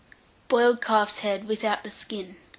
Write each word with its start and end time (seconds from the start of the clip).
BOILED 0.47 0.81
CALF'S 0.81 1.19
HEAD 1.19 1.47
(without 1.47 1.83
the 1.83 1.91
Skin). 1.91 2.35